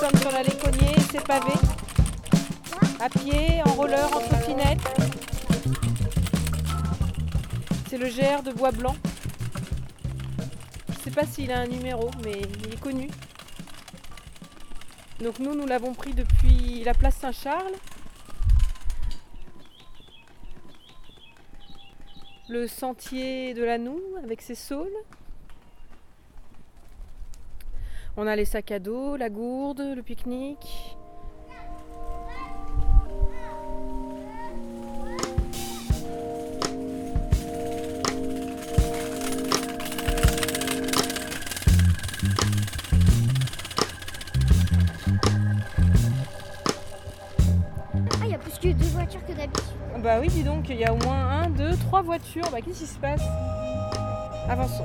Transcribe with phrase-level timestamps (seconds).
[0.00, 1.52] descendre sur la Léconnier, c'est pavé.
[3.00, 4.80] À pied, en roller, en trottinette.
[7.88, 8.96] C'est le GR de Bois Blanc.
[10.88, 13.08] Je sais pas s'il a un numéro, mais il est connu.
[15.20, 17.74] Donc nous, nous l'avons pris depuis la place Saint-Charles.
[22.48, 24.88] Le sentier de la Noue avec ses saules.
[28.22, 30.94] On a les sacs à dos, la gourde, le pique-nique.
[47.96, 49.64] Ah, il y a plus que deux voitures que d'habitude.
[50.02, 52.50] Bah oui, dis donc, il y a au moins un, deux, trois voitures.
[52.52, 53.22] Bah qu'est-ce qui se passe?
[54.46, 54.84] Avançons.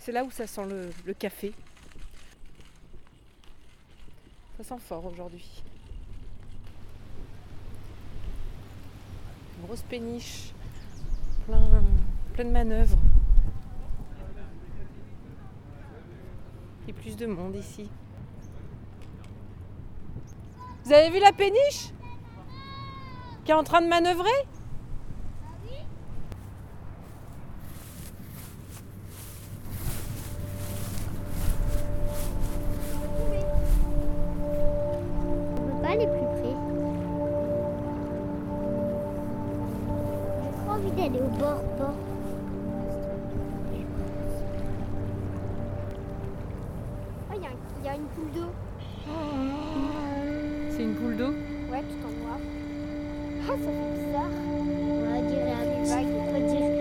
[0.00, 0.66] c'est là où ça sent
[1.04, 1.52] le, café.
[4.56, 5.62] Ça sent fort aujourd'hui.
[9.62, 10.52] Grosse péniche,
[11.46, 11.82] plein,
[12.32, 12.98] plein de manœuvres.
[16.88, 17.88] A plus de monde ici.
[20.84, 21.90] Vous avez vu la péniche?
[23.44, 24.28] Qui est en train de manœuvrer?
[47.82, 48.50] Il y, a une poule d'eau.
[50.70, 51.32] C'est une poule d'eau
[51.70, 52.38] Ouais, tout en noir.
[53.42, 54.34] Ah, ça fait bizarre.
[54.52, 55.64] On dirait un
[56.34, 56.79] petit,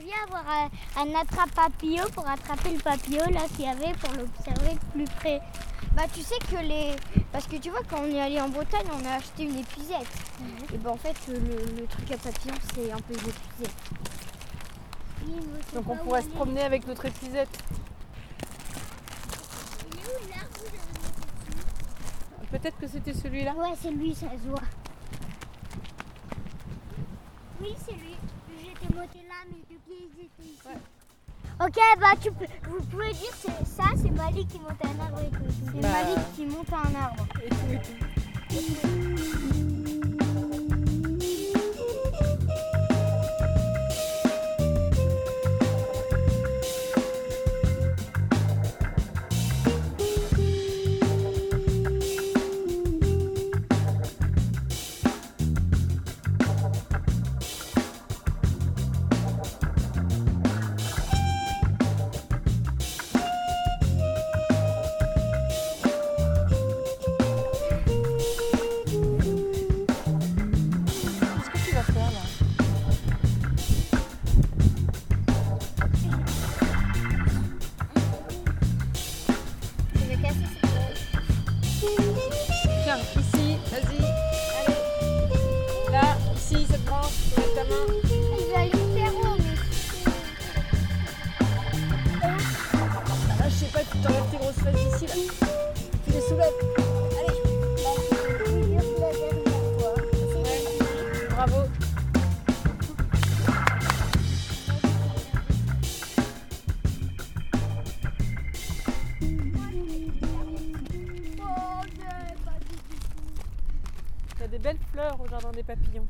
[0.00, 4.74] bien avoir un, un attrape-papillon pour attraper le papillon là qu'il y avait pour l'observer
[4.74, 5.40] de plus près.
[5.94, 6.96] Bah tu sais que les...
[7.32, 10.06] Parce que tu vois quand on est allé en Bretagne on a acheté une épuisette.
[10.72, 11.38] Et ben en fait le,
[11.80, 13.76] le truc à papillon c'est un peu une épuisette.
[15.74, 17.62] Donc on pourrait se promener avec notre épuisette.
[22.50, 23.54] Peut-être que c'était celui-là.
[23.54, 24.62] Ouais c'est lui ça se voit.
[27.60, 28.16] Oui c'est lui.
[28.62, 29.69] J'étais monté là mais
[31.62, 35.04] Ok bah tu peux, vous pouvez dire c'est ça c'est Malik qui monte à un
[35.04, 35.44] arbre et tout.
[35.74, 35.88] C'est Bah.
[35.92, 37.26] Malik qui monte à un arbre.
[37.44, 37.72] Et tout,
[38.56, 39.69] et tout.
[93.60, 95.14] Je sais pas, tu t'enlèves tes grosses fesses ici là.
[96.06, 96.54] Tu les soulèves.
[97.18, 97.36] Allez.
[101.28, 101.68] Bravo.
[114.36, 116.06] Il y a des belles fleurs au jardin des papillons.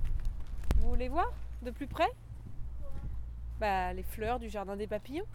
[0.77, 1.33] Vous voulez voir
[1.63, 2.13] de plus près?
[3.59, 5.27] Bah les fleurs du jardin des papillons.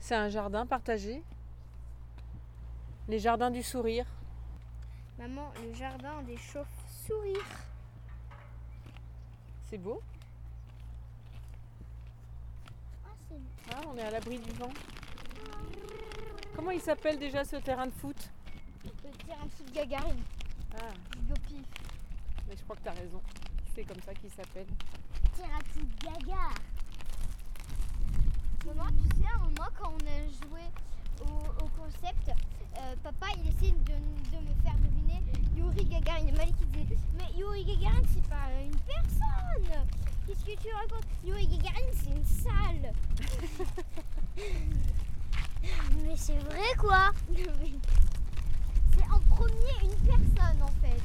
[0.00, 1.22] C'est un jardin partagé.
[3.08, 4.06] Les jardins du sourire.
[5.18, 7.60] Maman, le jardin des chauves-sourires.
[9.68, 10.00] C'est beau.
[13.04, 13.08] Ah,
[13.74, 14.70] Ah, on est à l'abri du vent.
[16.54, 18.30] Comment il s'appelle déjà ce terrain de foot?
[18.84, 20.22] Le terrain de foot Gagarine.
[20.74, 20.88] Ah,
[21.28, 21.62] Go pif.
[22.48, 23.20] mais je crois que tu as raison.
[23.74, 24.66] C'est comme ça qu'il s'appelle.
[25.36, 26.54] Terrain de foot Gagar.
[28.66, 30.62] Maman, tu sais, à un moment, quand on a joué
[31.20, 32.30] au, concept,
[32.76, 35.22] euh, papa, il essayait de, me faire deviner
[35.56, 36.32] Yuri Gagarin.
[37.16, 39.86] Mais Yuri Gagarin, c'est pas une personne.
[40.26, 41.06] Qu'est-ce que tu racontes?
[41.24, 42.92] Yuri Gagarin, c'est une salle.
[46.02, 51.02] mais c'est vrai, quoi C'est en premier une personne, en fait.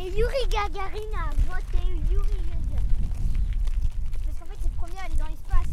[0.00, 2.84] Et Yuri Gagarin a voté Yuri Gagarin.
[4.24, 5.67] Parce qu'en fait, c'est le premier à aller dans l'espace.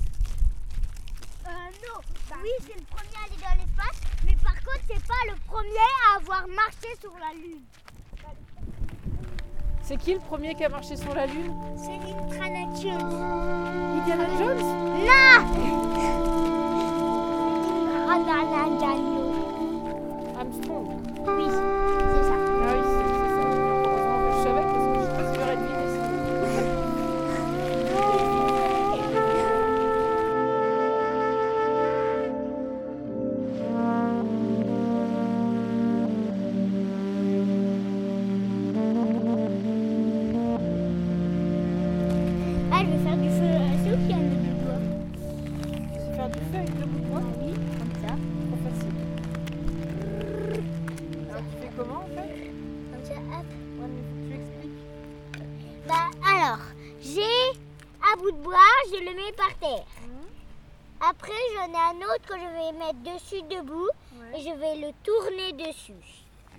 [1.47, 1.51] Euh,
[1.87, 1.99] non.
[2.43, 5.89] oui, c'est le premier à aller dans l'espace, mais par contre, c'est pas le premier
[6.09, 7.63] à avoir marché sur la Lune.
[9.81, 11.53] C'est qui le premier qui a marché sur la Lune?
[11.77, 13.13] C'est Indiana Jones.
[14.01, 14.64] Indiana Jones?
[57.05, 57.59] J'ai
[58.01, 58.57] un bout de bois,
[58.91, 59.85] je le mets par terre.
[60.99, 63.89] Après, j'en ai un autre que je vais mettre dessus debout
[64.33, 65.93] et je vais le tourner dessus.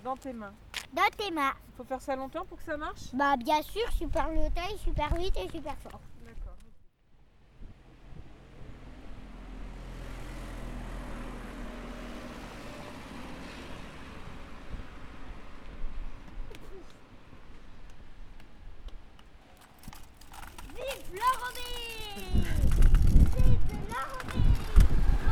[0.03, 0.53] Dans tes mains.
[0.93, 1.53] Dans tes mains.
[1.69, 3.13] Il faut faire ça longtemps pour que ça marche?
[3.13, 5.99] Bah, bien sûr, super longtemps, super vite et super fort.
[6.25, 6.55] D'accord.
[20.75, 21.69] Vive l'enrobé
[23.35, 24.39] Vive l'enrobé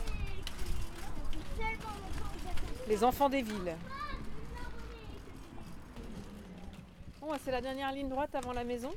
[1.32, 2.83] qui est tellement longtemps que j'attends.
[2.94, 3.74] Les enfants des villes.
[7.20, 8.94] Bon, c'est la dernière ligne droite avant la maison.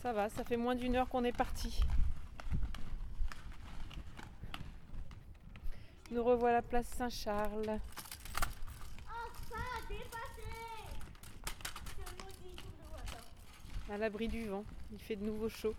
[0.00, 1.82] Ça va, ça fait moins d'une heure qu'on est parti.
[6.10, 7.78] Nous revoilà place Saint-Charles.
[13.90, 14.64] À l'abri du vent.
[14.92, 15.74] Il fait de nouveau chaud.